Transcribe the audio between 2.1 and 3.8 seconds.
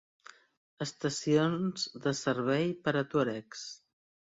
servei per a tuaregs.